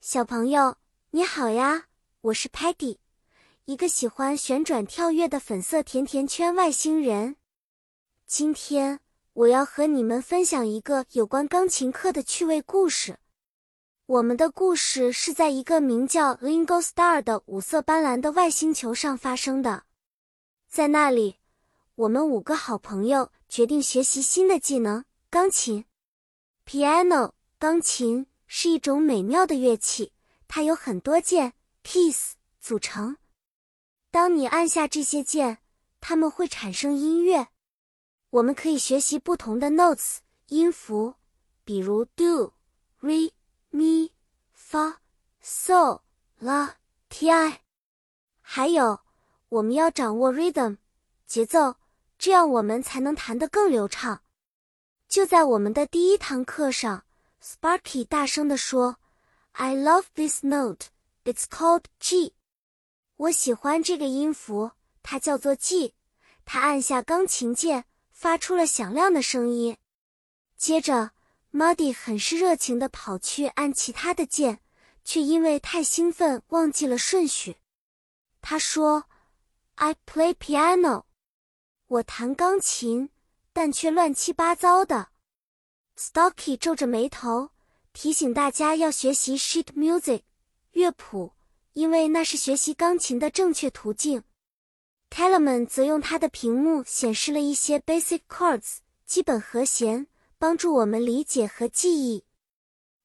[0.00, 0.78] 小朋友，
[1.10, 1.84] 你好呀！
[2.22, 2.96] 我是 Patty，
[3.66, 7.36] 一个喜欢旋转跳跃的粉色甜甜圈外星人。
[8.26, 9.00] 今天
[9.34, 13.18] 我要和你们分享一个有关钢琴课的趣味故事。
[14.06, 19.82] 我们的故事是在一个名叫 Lingo Star 的五色斑斓的外星球上发生的。
[20.66, 21.36] 在那里，
[21.96, 25.84] 我们五个好朋友决定学习新的技能——钢琴
[26.64, 27.32] （Piano）。
[27.58, 28.26] 钢琴。
[28.52, 30.12] 是一种美妙的乐器，
[30.48, 31.52] 它有很多键
[31.84, 33.16] keys 组成。
[34.10, 35.58] 当你按下这些键，
[36.00, 37.46] 它们会产生音乐。
[38.30, 40.16] 我们可以学习不同的 notes
[40.48, 41.14] 音符，
[41.64, 42.52] 比如 do、
[43.00, 43.30] re、
[43.70, 44.10] mi、
[44.52, 44.96] fa、
[45.40, 46.00] sol、
[46.40, 46.72] la、
[47.08, 47.58] ti。
[48.40, 48.98] 还有，
[49.48, 50.78] 我们要掌握 rhythm
[51.24, 51.76] 节奏，
[52.18, 54.22] 这样我们才能弹得更流畅。
[55.06, 57.04] 就在我们的第一堂课上。
[57.42, 58.96] Sparky 大声地说
[59.52, 60.88] ：“I love this note.
[61.24, 62.34] It's called G.
[63.16, 65.94] 我喜欢这个音符，它叫做 G。”
[66.44, 69.76] 他按下钢琴键，发出了响亮的声音。
[70.56, 71.12] 接着
[71.52, 74.60] ，Muddy 很是热情地跑去按其他的键，
[75.04, 77.58] 却因为太兴奋忘记了顺序。
[78.40, 79.04] 他说
[79.76, 81.04] ：“I play piano.
[81.86, 83.10] 我弹钢琴，
[83.52, 85.09] 但却乱七八糟的。”
[85.96, 87.50] Stocky 皱着眉头，
[87.92, 90.22] 提醒大家要学习 sheet music
[90.72, 91.32] 乐谱，
[91.72, 94.22] 因为那是学习钢琴的正确途径。
[95.10, 100.06] Telemann 则用他的屏幕显示了一些 basic chords 基本和弦，
[100.38, 102.24] 帮助我们理解和记忆。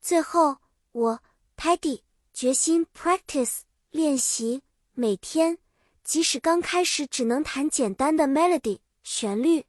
[0.00, 0.58] 最后，
[0.92, 1.20] 我
[1.56, 4.62] Teddy 决心 practice 练习，
[4.94, 5.58] 每天，
[6.04, 9.66] 即使刚开始只能弹简单的 melody 旋律。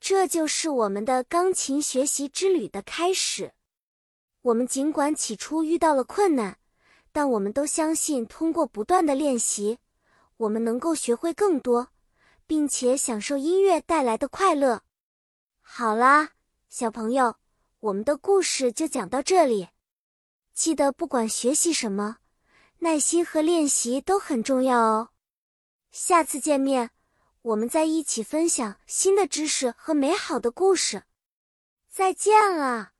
[0.00, 3.52] 这就是我们的钢琴学习之旅的开始。
[4.40, 6.56] 我们尽管起初遇到了困难，
[7.12, 9.78] 但我们都相信，通过不断的练习，
[10.38, 11.88] 我们能够学会更多，
[12.46, 14.80] 并且享受音乐带来的快乐。
[15.60, 16.30] 好啦，
[16.70, 17.36] 小朋友，
[17.80, 19.68] 我们的故事就讲到这里。
[20.54, 22.16] 记得，不管学习什么，
[22.78, 25.10] 耐心和练习都很重要哦。
[25.90, 26.90] 下次见面。
[27.42, 31.04] 我们在一起分享新的知识和美好的故事，
[31.88, 32.92] 再见了。